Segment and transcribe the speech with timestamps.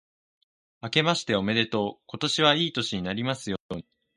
[0.79, 2.03] あけましておめでとう。
[2.07, 3.85] 今年はいい年になりますように。